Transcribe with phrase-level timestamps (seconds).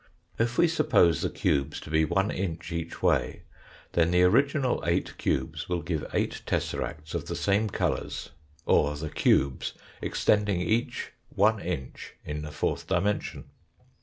[0.39, 3.43] If we suppose the cubes to be one inch each way,
[3.91, 8.31] then the original eight cubes will give eight tesseracts of the same colours,
[8.65, 13.51] or the cubes, extending each one inch in the fourth dimension.